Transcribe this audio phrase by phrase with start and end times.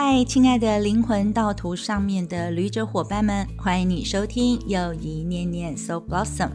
[0.00, 6.50] 嗨，亲爱的灵魂道途上面的旅者伙伴们，欢迎你收听又一念念 So Blossom。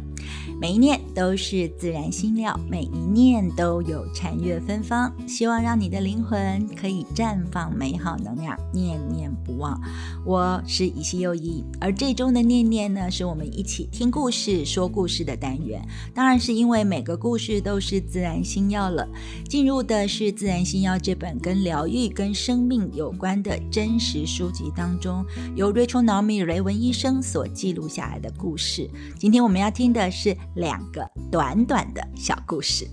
[0.62, 5.13] 每一念都是自然心料，每一念都有禅悦芬芳。
[5.28, 9.79] 希望让你的灵魂可以绽放美好能量，念念不忘。
[10.25, 15.86] 我是以西又一，而这周的念念呢，是我们一起听故事、说故事的单元。
[16.14, 19.07] 当然是因为每个故事都是自然心药了。
[19.48, 28.89] 进入的是自然心药这本跟疗愈、跟生命有关的真实书籍当中，由 Rachel Naomi 雷文医生所记录下来的故事。
[29.19, 30.36] 今天我们要听的是。
[30.55, 32.88] 两个短短的小故事。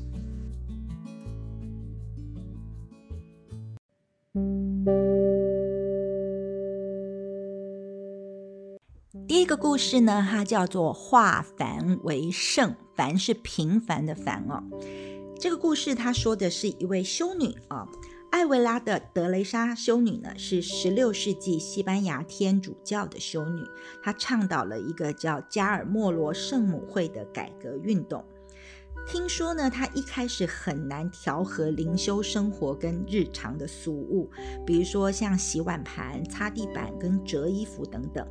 [9.27, 14.63] 第一个故事呢，它叫做“化繁为圣”，凡是平凡的凡哦。
[15.39, 17.89] 这个故事它说的是一位修女啊，
[18.31, 23.63] 艾维拉的德雷莎修女呢，是十六世纪西班牙天主教的修女，
[24.03, 28.25] 她倡导了一个叫加尔默罗圣母会的改革运动。
[29.13, 34.31] 听说呢，他一开始很难调和灵修生活跟日常的俗物，
[34.65, 38.25] 比如说像洗碗盘、擦地板跟折衣服等等。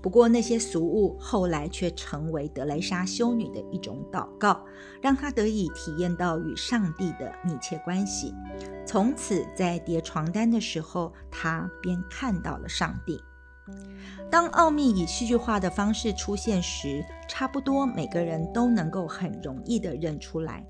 [0.00, 4.64] 不过那些俗物后来却成为德雷莎修女的一种祷告，
[5.02, 8.32] 让她得以体验到与上帝的密切关系。
[8.86, 13.20] 从此，在叠床单的时候，她便看到了上帝。
[14.30, 20.64] 当奥秘以戏剧化的方式出现时，差不多每个人都能够很容易地认出来。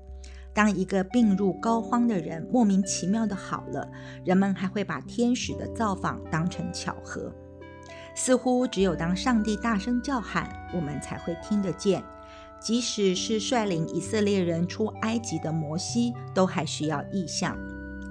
[0.53, 3.89] 当一个病入膏肓的人莫名其妙的好了，
[4.25, 7.31] 人们还会把天使的造访当成巧合。
[8.13, 12.03] 似乎只有当上帝大声叫喊，我们才会听得见。
[12.59, 17.57] 即使是率领以色列人出埃及的摩西，都还需要意象。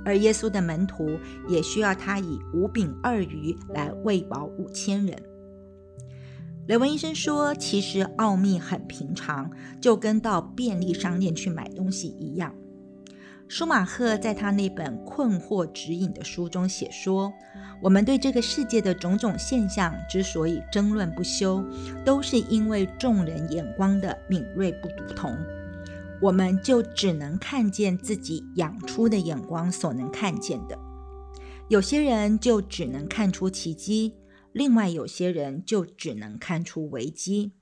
[0.05, 5.17] 而耶稣的门徒也需要他以五饼二鱼来喂饱五千人。
[6.67, 9.51] 雷文医生说：“其实奥秘很平常，
[9.81, 12.55] 就跟到便利商店去买东西一样。”
[13.49, 17.33] 舒马赫在他那本《困惑指引》的书中写说
[17.83, 21.65] ：“我们对这个世界的种种现象之所以争论不休，
[22.05, 25.37] 都是因为众人眼光的敏锐不同。”
[26.23, 30.79] 我们就只能看见自己养出的眼光所能看见的，
[31.69, 34.15] 有些人就只能看出奇迹，
[34.53, 37.53] 另外有些人就只能看出危机。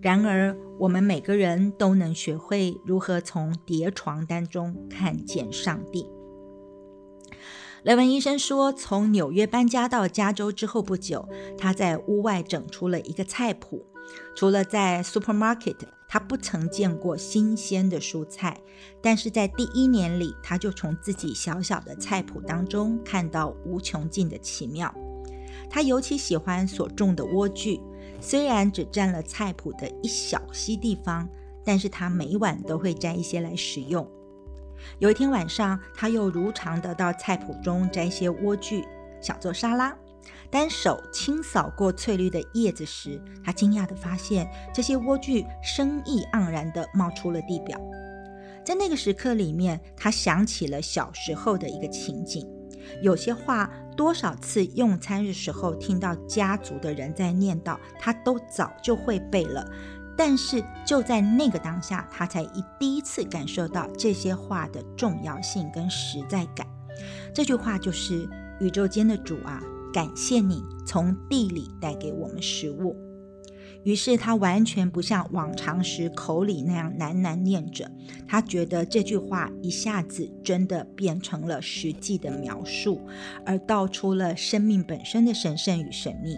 [0.00, 6.06] 然而，我们每个人都能学会如何从叠床单中看见上帝。
[7.82, 11.28] 雷文医生说，从纽约搬家到加州之后不久，
[11.58, 13.84] 他在屋外整出了一个菜谱，
[14.36, 15.76] 除了在 supermarket。
[16.08, 18.60] 他不曾见过新鲜的蔬菜，
[19.02, 24.94] 但是在第一年里，他就从自己小小的菜谱当中看到无穷尽的奇妙。
[25.68, 27.80] 他尤其喜欢所种的莴苣，
[28.20, 31.28] 虽然只占了菜谱的一小些地方，
[31.64, 34.08] 但是他每晚都会摘一些来食用。
[35.00, 38.84] 有一天晚上，他又如常的到菜谱中摘些莴苣，
[39.20, 39.96] 想做沙拉。
[40.56, 47.78] 单手清扫过翠绿的叶子时，他惊讶地发现这些莴苣生意盎然地冒出了地表。
[48.64, 52.48] 在那个时刻里面，他想起了小时候的一个情景：
[53.02, 59.62] 有些话，多少次用餐的时候听到家族的人在念叨，他都早就会背了。
[60.16, 66.66] 但是就在那个当下，他才一第一次感受到这些话的重要性跟实在感。
[67.34, 68.26] 这句话就是
[68.58, 69.62] 宇宙间的主啊！
[69.96, 72.94] 感谢你从地里带给我们食物。
[73.82, 77.90] 于是他完全不像往常时口里那样喃喃念着，
[78.28, 83.00] 他觉得这句话一下子真的变成了实际的描述，
[83.46, 86.36] 而道出了生命本身的神圣与神秘。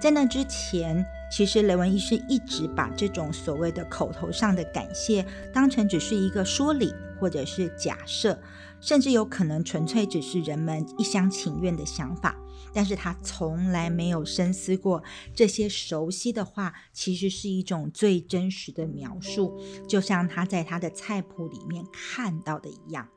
[0.00, 8.36] 在那之前，其实雷文医师一直把这种所谓的口头上的感谢当成只是一个说理或者是假设，
[8.80, 12.34] 甚至有可能纯粹只是人们一厢情愿的想法。
[12.74, 15.02] 但是他从来没有深思过，
[15.34, 23.08] 这些熟悉的话其实是一种最真实的描述，就像他在他的菜谱里面看到的一样。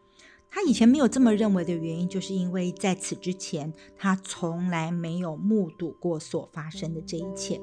[0.50, 7.60] 他以前没有这么认为的原因，就是因为在此之前，他从来没有目睹过所发生的这一切。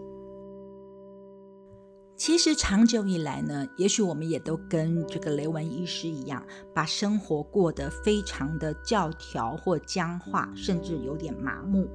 [2.16, 11.88] 其实长久以来呢，也许我们也都跟这个雷文医师一样，把生活过得非常的教条或僵化，甚至有点麻木，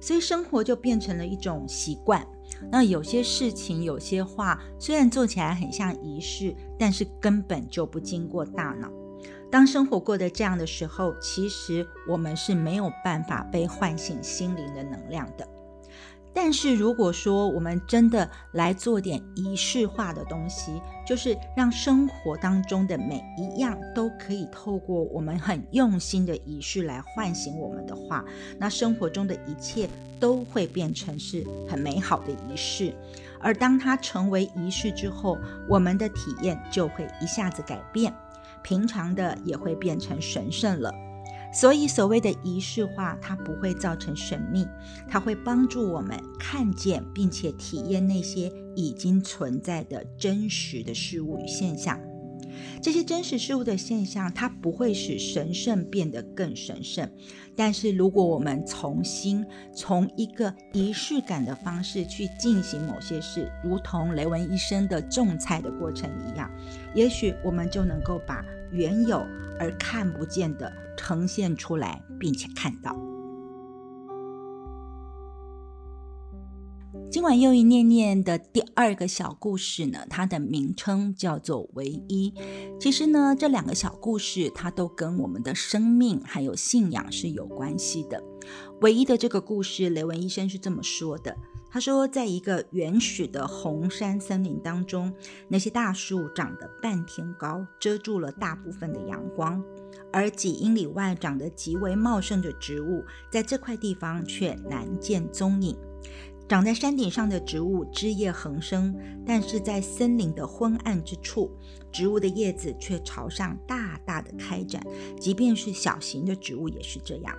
[0.00, 2.24] 所以生活就变成了一种习惯。
[2.70, 8.88] 那有些事情、有些话，虽然做起来很像仪式，但是根本就不经过大脑。
[9.50, 15.48] 当生活过得这样的时候，其实我们是没有办法被唤醒心灵的能量的。
[16.34, 28.24] 但是如果说我们真的来做点仪式化的东西，就是让生活当中的每一样都可以透过我们很用心的仪式来唤醒我们的话，
[28.58, 29.88] 那生活中的一切
[30.18, 32.92] 都会变成是很美好的仪式。
[33.40, 35.38] 而当它成为仪式之后，
[35.68, 38.12] 我们的体验就会一下子改变，
[38.62, 40.92] 平常的也会变成神圣了。
[41.54, 44.66] 所以，所谓的仪式化，它不会造成神秘，
[45.08, 51.98] 它会帮助我们看见并且体验那些已经存在的真实的事物与现象。
[52.82, 57.08] 这些真实事物的现象，它不会使神圣变得更神圣。
[57.56, 66.50] 但是，如果我们重新从一个仪式感的方式去进行某些事，如同雷文医生的种菜的过程一样，
[66.94, 69.24] 也许我们就能够把原有
[69.58, 72.96] 而看不见的呈现出来，并且看到。
[77.10, 82.34] 今晚又一念念的第二个小故事呢，它的名称叫做“唯一”。
[82.80, 88.20] 其实呢，这两个小故事它都跟我们的生命还有信仰是有关系的。
[88.80, 91.36] 唯一的这个故事，雷文医生是这么说的：
[91.70, 95.12] 他说，在一个原始的红山森林当中，
[95.48, 99.62] 那些大树长得半天高，遮住了大部分的阳光，
[100.14, 105.76] 而几英里外长得极为茂盛的植物，在这块地方却难见踪影。
[106.48, 108.94] 长在山顶上的植物枝叶横生，
[109.26, 111.50] 但是在森林的昏暗之处，
[111.90, 114.80] 植物的叶子却朝上大大的开展。
[115.18, 117.36] 即便是小型的植物也是这样。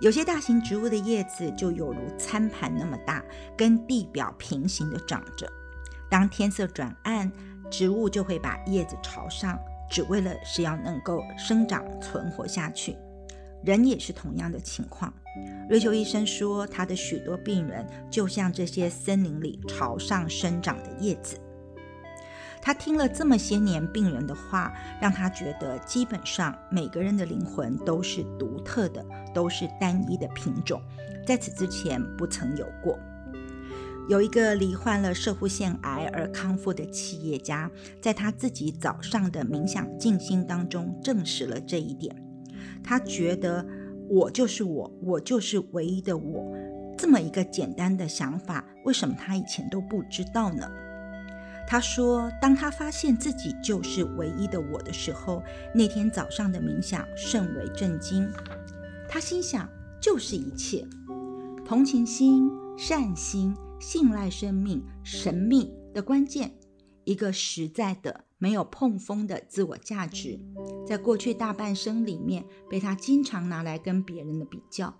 [0.00, 3.24] 有些大型植物的叶子就有如餐盘那么大，
[3.56, 5.48] 跟地表平行的长着。
[6.10, 7.30] 当天色转暗，
[7.70, 9.56] 植物就会把叶子朝上，
[9.92, 12.96] 只为了是要能够生长存活下去。
[13.62, 15.12] 人也是同样的情况。
[15.68, 21.36] 瑞秋医生说，他的许多病人就像这些森林里朝上生长的叶子。
[22.60, 29.04] 他听了这么些年病人的话，让他觉得基本上每个人的灵魂都是独特的，
[29.34, 30.80] 都是单一的品种，
[31.26, 32.98] 在此之前不曾有过。
[34.08, 37.70] 有一个罹患了射护腺癌而康复的企业家，
[38.00, 42.14] 在他自己早上的冥想静心当中证实了这一点。
[42.82, 43.66] 他觉得。
[44.08, 46.54] 我就是我，我就是唯一的我，
[46.98, 50.68] 这么一个简单的想法，为什么他以前都不知道呢？
[51.66, 55.42] 他说，当他发现自己就是唯一的我的时候，
[55.74, 58.28] 那天早上的冥想甚为震惊。
[59.08, 59.66] 他心想，
[59.98, 60.86] 就是一切，
[61.64, 66.54] 同情心、善心、信赖生命、神秘的关键，
[67.02, 68.24] 一个实在的。
[68.38, 70.36] 没有碰风的自我价值，
[70.84, 74.92] 在过去大半生里面被他经常拿来跟别人的比较。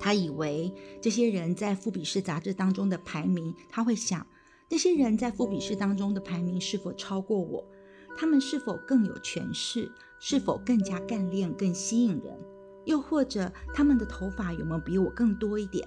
[0.00, 0.72] 他以为
[1.02, 4.26] 这些人在富比士杂志当中的排名，他会想
[4.70, 7.62] 那些人在富比士当中的排名是否超过我？
[8.16, 9.92] 他们是否更有权势？
[10.18, 12.34] 是否更加干练、更吸引人？
[12.86, 15.86] 又或者他们的头发有没有比我更多一点？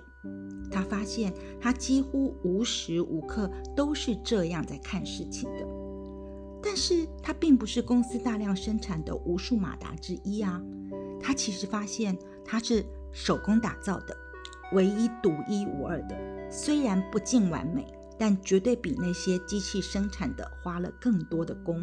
[0.71, 5.65] 他发现他几乎无时无刻都是这样在看事情的。
[6.61, 10.61] 但是他并不是公司大量生产的无数马达之一啊！
[11.21, 14.15] 他其实发现他是手工打造的，
[14.73, 16.17] 唯一独一无二的。
[16.51, 17.85] 虽然不尽完美，
[18.17, 21.81] 但绝对比那些机器生产的花了更多的工。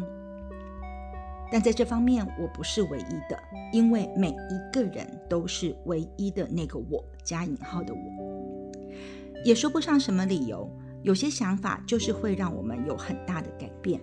[1.51, 3.39] 但在这方面，我不是唯一的，
[3.71, 8.71] 因为每一个人都是唯一的那个我加引号的我。
[9.45, 10.69] 也说不上什么理由，
[11.03, 14.01] 有些想法就是会让我们有很大的改变。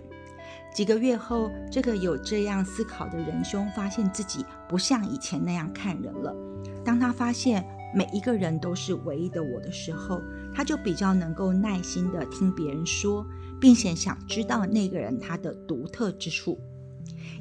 [0.73, 6.35] 几个月后，这个有这样思考的仁兄发现自己不像以前那样看人了。
[6.83, 10.21] 当他发现每一个人都是唯一的我的时候，
[10.53, 13.25] 他就比较能够耐心地听别人说，
[13.59, 16.59] 并且想知道那个人他的独特之处。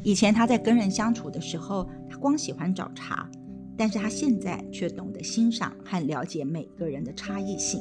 [0.04, 3.26] 以前他在跟人相处的时候，他光喜欢找茬，
[3.76, 7.80] 但是他现在却懂得欣赏和了解每个人的差异性，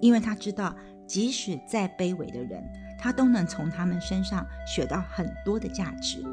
[0.00, 0.74] 因为他知道，
[1.06, 2.64] 即使再卑微的人。
[2.98, 6.24] 他都能从他们身上学到很多的价值，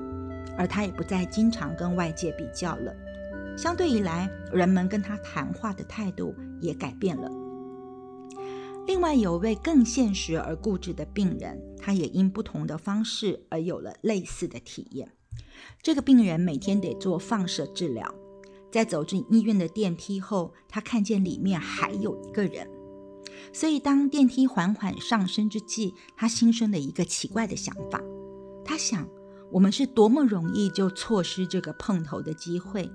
[0.56, 2.94] 而他也不再经常跟外界比较了。
[3.58, 7.28] 相对以来，人们跟他谈话的态度也改变了。
[8.90, 15.12] 另外，有位更现实而固执的病人，他也因不同的方式而有了类似的体验。
[15.84, 18.12] 这个病人每天得做放射治疗，
[18.72, 22.68] 在走进医院的电梯后，他看见里面还有一个人。
[23.54, 28.02] 所以，当电梯缓缓上升之际，他心生了一个奇怪的想法。
[28.66, 29.08] 他想：
[29.52, 32.90] 我们是多么容易就错失这个碰头的机会。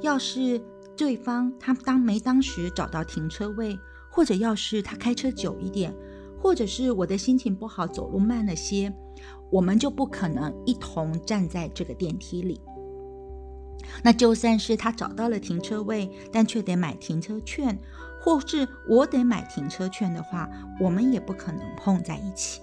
[0.00, 0.62] 要是
[0.96, 3.76] 对方他当没当时找到停车位，
[4.14, 5.92] 或者要是他开车久一点，
[6.40, 8.94] 或者是我的心情不好，走路慢了些，
[9.50, 12.60] 我们就不可能一同站在这个电梯里。
[14.04, 17.76] 那就算是他找到了停车位，但却得买停车券，
[18.20, 20.48] 或是我得买停车券的话，
[20.80, 22.60] 我们也不可能碰在一起。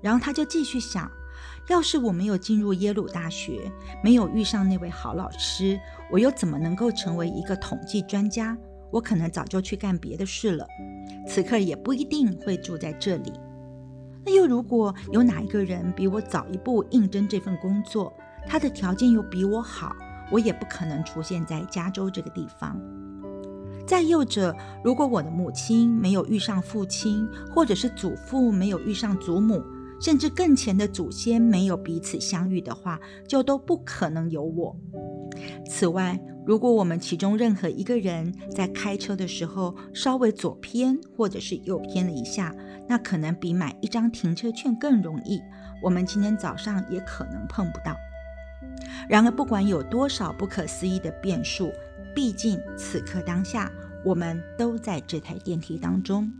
[0.00, 1.10] 然后他就继续想。
[1.68, 3.70] 要是我没有进入耶鲁大学，
[4.02, 5.78] 没有遇上那位好老师，
[6.10, 8.56] 我又怎么能够成为一个统计专家？
[8.92, 10.64] 我可能早就去干别的事了，
[11.26, 13.32] 此刻也不一定会住在这里。
[14.24, 18.12] 那又如果有哪一个人比我早一步应征这份工作，
[18.46, 19.96] 他的条件又比我好，
[20.30, 22.80] 我也不可能出现在加州这个地方。
[23.84, 29.60] 再又者，如果我的母亲没有遇上父亲，或者是祖父没有遇上祖母。
[30.00, 34.76] 甚至更前的祖先没有彼此相遇的话，就都不可能有我。
[35.66, 42.54] 此外，如果我们其中任何一个人在开车的时候稍微左偏或者是右偏了一下，
[42.88, 45.40] 那可能比买一张停车券更容易。
[45.82, 47.96] 我们今天早上也可能碰不到。
[49.08, 51.70] 然而，不管有多少不可思议的变数，
[52.14, 53.70] 毕竟此刻当下，
[54.04, 56.32] 我们都在这台电梯当中。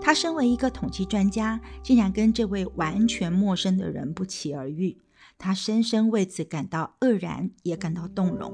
[0.00, 4.98] 他身为一个统计专家，竟然跟这位完全陌生的人不期而遇，
[5.38, 8.52] 他深深为此感到愕然，也感到动容。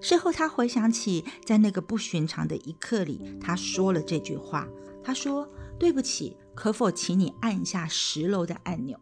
[0.00, 4.68] 事后，他回想起在那个不寻常的一刻里，他说了这句话
[5.02, 8.98] ：“他说，对不起，可否请你按下十楼的按钮？”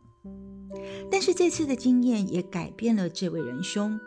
[1.10, 3.98] 但是这次的经验也改变了这位仁兄，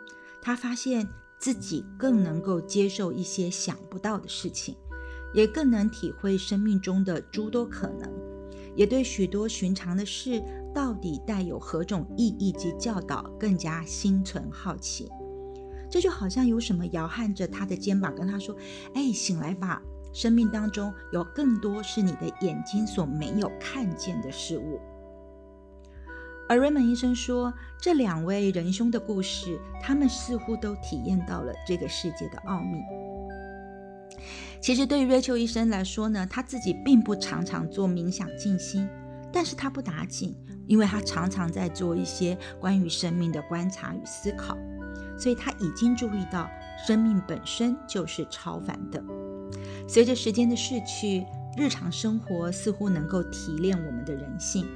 [0.42, 1.06] 他发现
[1.38, 4.76] 自己更能够接受一些想不到的事情。
[5.34, 8.10] 也更能体会生命中的诸多可能，
[8.74, 10.42] 也对许多寻常的事
[10.76, 15.10] 到底带有何种意义及教导更加心存好奇。
[15.90, 18.54] 这就好像有什么摇撼着他的肩膀，跟他说
[18.92, 19.80] ：“哎，醒来吧！
[20.12, 24.78] 生命当中有更多是你的眼睛所没有看见的事物。”
[26.46, 32.82] 而瑞门医生说，这两位仁兄的故事，他们似乎都体验到了这个世界的奥秘。
[34.60, 38.86] 其实对于瑞秋医生来说呢，他自己并不常常做冥想静心，
[39.32, 44.56] 但是他不打紧，因为他常常在做一些关于生命的观察与思考，
[45.18, 46.48] 所以他已经注意到
[46.86, 49.02] 生命本身就是超凡的。
[49.88, 51.24] 随着时间的逝去，
[51.56, 54.66] 日常生活似乎能够提炼我们的人性，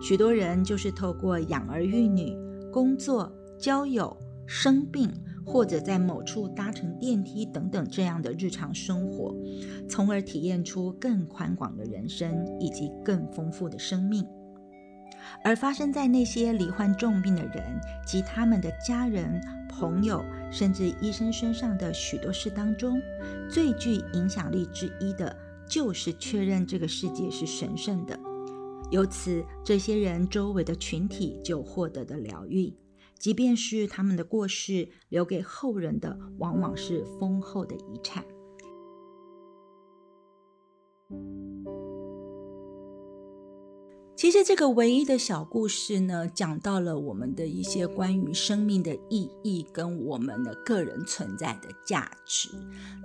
[0.00, 2.36] 许多人就是透过养儿育女、
[2.72, 5.12] 工作、交友、生病。
[5.46, 9.36] 或者在某处搭乘电梯等等这样的日常生活，
[9.86, 14.26] 从而体验出更宽广的人生以及更丰富的生命。
[15.42, 23.00] 而发生在那些罹患重病的人及他们的家人、朋友，甚至医生身上的许多事当中，
[23.48, 25.36] 最具影响力之一的，
[25.68, 28.18] 就是确认这个世界是神圣的。
[28.90, 32.72] 由此，这些人周围的群体就获得了疗愈。
[33.18, 38.22] 即便是他们的过世，留给后人的往往是丰厚的遗产。
[44.24, 52.48] 其实，这个唯一的小故事呢，讲到了我们的一些关于生命的意义跟我们的个人存在的价值。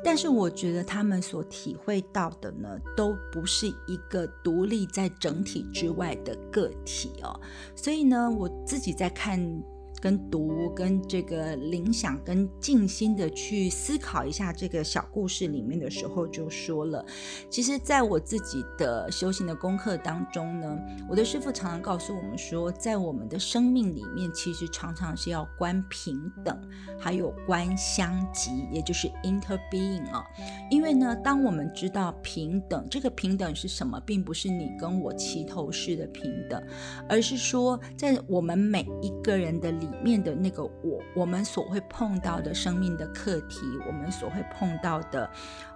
[0.02, 7.38] 但是，我觉得他们所体会到的呢，都不是一个独立在整体之外的个体哦。
[7.76, 9.62] 所以呢，我自己在看。
[10.02, 17.06] 跟读、跟这个冥想、跟静心的去思考一下这个小故事里面的时候，就说了，
[17.50, 20.80] 其实，在我自己的修行的功课当中呢，
[21.10, 26.58] 我的师父常常告诉我们说，在我们的生命里面，其实常常是要观平等，
[26.98, 30.24] 还有观相即，也就是 interbeing 啊。
[30.72, 36.64] 因为呢，当我们知道平等，这个平等是什么，并不是你跟我齐头式的平等，
[37.10, 39.89] 而是说，在我们每一个人的里。
[39.92, 45.30] 里面的那个我，我们所会碰到的生命的课题，我们所会碰到的，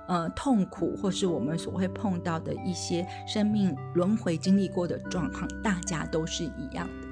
[0.08, 7.08] 呃，痛苦，或是我们所会碰到的一些生命轮回经历过的状况，大家都是一样的。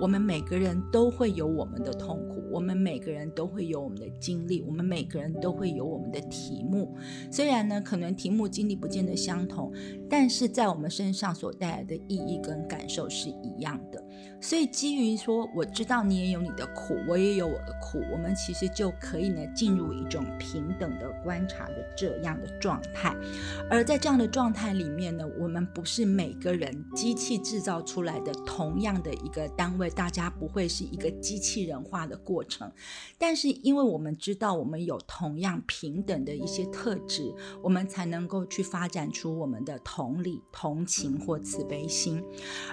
[0.00, 6.96] 我们每个人都会有我们的痛苦，我们每个人都会有我们的经历，我们每个人都会有我们的题目。
[7.30, 9.70] 虽然呢，可能题目经历不见得相同，
[10.08, 14.02] 但是在我们身上所带来的意义跟感受是一样的。
[14.40, 23.14] 所以基于说，我知道你也有你的苦，我也有我的苦，我们其实就可以呢进入一种平等的观察的这样的状态。
[23.68, 32.70] 而在这样的状态里面呢，我们不是每个人机器制造出来的同样的一个单位，大家不会是一个机器人化的过程。
[33.18, 42.24] 但是因为我们知道我们有同样平等的一些特质，我们才能够去发展出我们的同理、同情或慈悲心。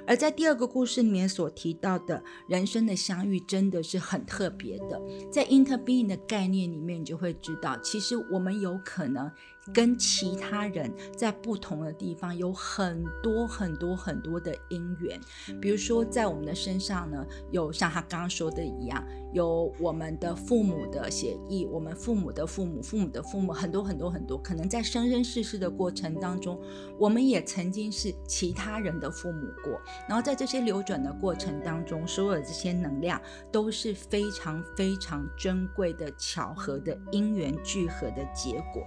[0.08, 5.02] 而在第二个故事里面所提到的人生的相遇，真的是很特别的。
[5.32, 9.32] 在 interbeing 的概念里面，你就会知道，其实我们有可能。
[9.74, 15.20] 跟其他人在不同的地方有很多很多很多的因缘，
[15.62, 26.60] 比如说在我们的身上呢，有像他刚刚说的一样，有我们的父母的协议，我们父母的父母，父母的父母，很多很多很多，可能在生生世世的过程当中，
[26.98, 33.22] 我们也曾经是其他人的父母过，然后在这些流转的过程当中，所有的这些能量
[33.52, 38.84] 都是非常非常珍贵的巧合的因缘聚合的结果。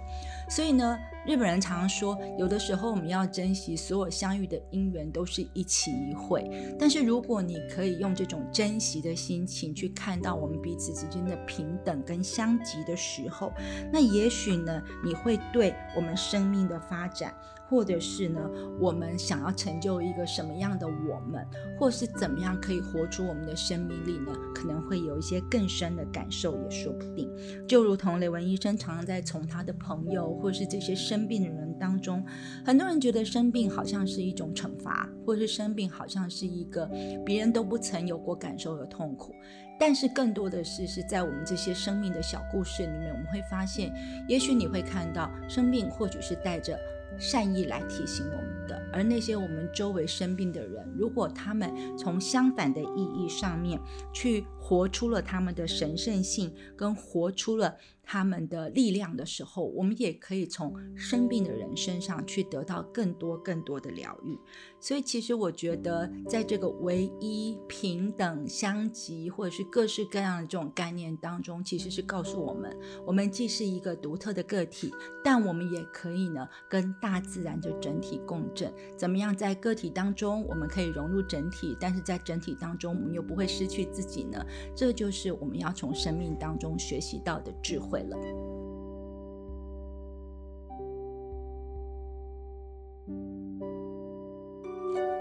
[0.49, 6.49] 所以呢，日本人常常说，有的时候我们要珍惜所有相遇的因缘，都是一起一会。
[6.79, 13.51] 但是如果你可以用这种珍惜的心情去看到我们彼此之间的平等跟相及的时候，
[13.91, 17.33] 那也许呢，你会对我们生命的发展。
[17.71, 18.39] 或者是呢，
[18.81, 21.47] 我们想要成就一个什么样的我们，
[21.79, 24.33] 或是怎么样可以活出我们的生命力呢？
[24.53, 27.31] 可能会有一些更深的感受，也说不定。
[27.65, 32.21] 就如同雷文医生常常在从他的朋友或是这些生病的人当中，
[32.65, 36.85] 很多人觉得生病好像是一种惩罚，或是生病好像是一个
[37.25, 39.33] 别人都不曾有过感受的痛苦。
[39.79, 43.91] 但是更多的是是在我们这些生命的小故事里面，我们会发现，
[44.27, 46.77] 也许你会看到生病或许是带着。
[47.19, 53.79] 善意来提醒我们的，而那些我们周围生病的人，如果他们从相反的意义上面
[54.11, 57.75] 去活出了他们的神圣性，跟活出了。
[58.03, 64.37] 他们的力量的时候，我们也可以从生病的人身上去得到更多更多的疗愈。
[64.81, 74.91] 所以，其实我觉得，在这个唯一、平等、相及，或者是各式各样的这种概念当中，其实是告诉我们，我们既是一个独特的个体，
[75.23, 78.73] 但我们也可以呢，跟大自然的整体共振。
[78.97, 84.43] 怎么样，在个体当中我们可以融入整体，但是在整体当中我们又不会失去自己呢？
[84.75, 88.01] 这就是我们要从生命当中学习到的智慧。
[88.03, 88.17] 了，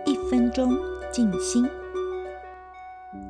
[0.07, 0.77] 一分钟
[1.13, 1.67] 静心。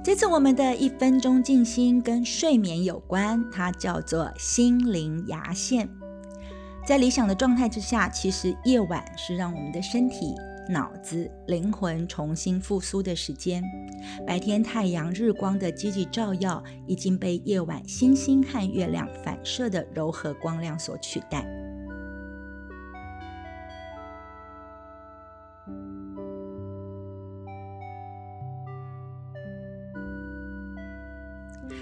[0.02, 5.88] 这次我们的一分钟静心跟睡眠有关，它叫做心灵牙线。
[6.86, 10.34] 在理想的状态之下，其实夜晚是让我们的身体。
[10.70, 13.62] 脑子、灵魂重新复苏的时间。
[14.26, 21.44] 白天太阳、日光的积极照耀，已经被夜晚星星和月亮反射的柔和光亮所取代。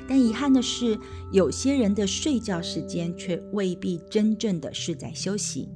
[0.09, 0.99] 但遗憾的是，
[1.31, 5.69] 有些人的睡觉时间却未必真正的是在休息。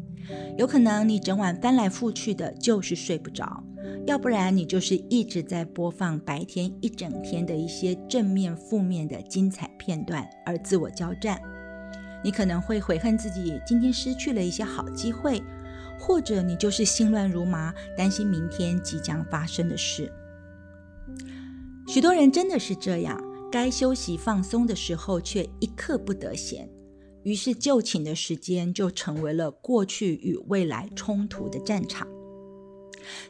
[0.57, 3.63] 有可能你整晚翻来覆去的，就是睡不着；
[4.07, 11.41] 要不然你就是一直在播放白天一整天的一些正面、负面的精彩片段，而自我交战。
[12.25, 15.43] 你可能会悔恨自己今天失去了一些好机会，
[15.99, 20.13] 或者你就是心乱如麻，担心明天即将发生的事。
[21.89, 26.69] 许多人真的是这样，该休息放松的时候，却一刻不得闲。
[27.25, 32.09] 于是，就寝的时间就成为了过去与未来冲突的战场。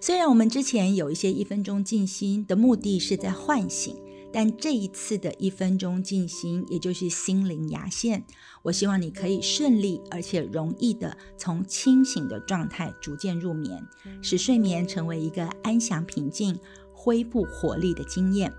[0.01, 3.97] 虽然我们之前有一些一分钟静心的目的是在唤醒，
[4.31, 8.25] 但这一次的一分钟静心，也就是心灵牙线，
[8.63, 13.83] 我希望你可以顺利而且容易的从清醒的状态逐渐入眠，
[14.23, 16.59] 使睡眠成为一个安详、平静、
[16.93, 18.53] 恢复活力的经验。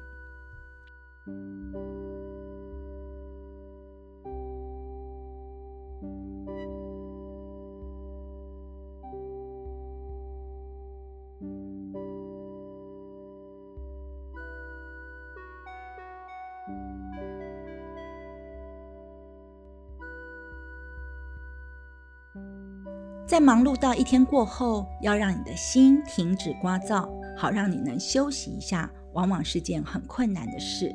[23.33, 30.93] 在忙碌到一天过后，要让你的心停止聒噪，好让你能休息一下，往往是件很困难的事。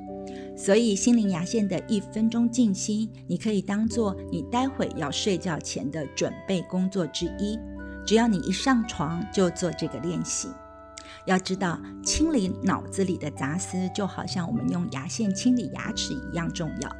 [0.57, 7.59] 所以，心灵牙线的一分钟静心，你可以当做你待会要睡觉前的准备工作之一。
[8.07, 10.46] 只要你一上床就做这个练习。
[11.27, 16.96] 要知道，清理脑子里的杂思，就好像我们用牙线清理牙齿一样重要。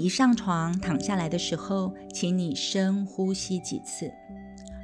[0.00, 4.10] 一上床躺下来的时候，请你深呼吸几次，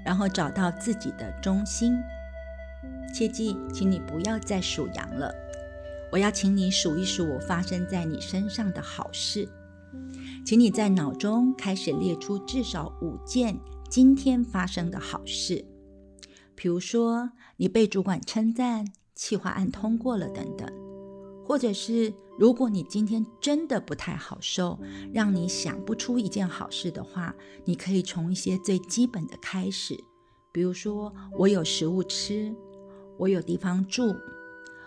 [0.05, 1.96] 然后找到自己的中心。
[3.14, 5.35] 切记，请你不要再数羊了。
[6.12, 9.48] 我要请你数一数我发生在你身上的好事，
[10.44, 15.64] 请你在脑中开始列出至少五件今天发生的好事，
[16.55, 20.68] 比如说你被主管称赞、企划案通过了等等，
[21.46, 24.78] 或者是如果你今天真的不太好受，
[25.12, 30.02] 让你想不出一件好事的话，你可以从一些最基本的开始，
[30.50, 32.54] 比如说我有食物吃。
[33.18, 34.14] 我有地方住，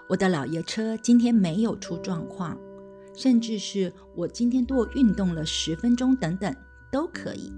[0.07, 2.55] 我的老爷车今天没有出状况，
[3.15, 6.55] 甚至是我今天多运动了十分钟，等等
[6.91, 7.51] 都可以。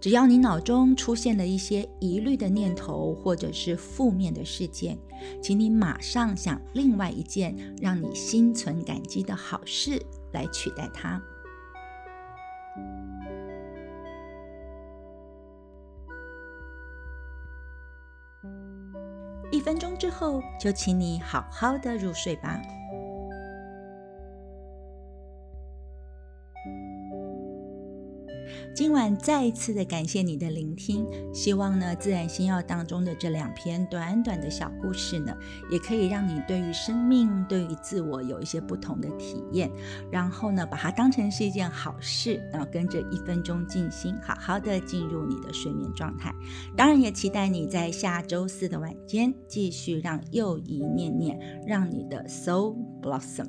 [0.00, 4.98] 只要你脑中出现了一些疑虑的念头，或者是负面的事件，
[5.42, 10.00] 请你马上想另外一件让你心存感激的好事
[10.32, 11.20] 来取代它。
[19.52, 22.58] 一分钟之后，就请你好好的入睡吧。
[28.80, 35.36] 今晚再一次的感谢你的聆听，希望呢自然星耀当中的这两篇短短的小故事呢，
[35.70, 39.70] 也可以让你对于生命、对于自我有一些不同的体验，
[40.10, 46.34] 然后呢把它当成是一件好事，然后跟着一分钟静心，好好的进入你的睡眠状态。
[46.74, 53.44] 当然也期待你在下周四的晚间继续让右一念念，让你的 soul blossom。